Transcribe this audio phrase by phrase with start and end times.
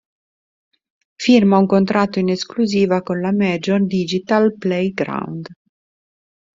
[1.19, 5.45] Firma un contratto in esclusiva con la major Digital Playground.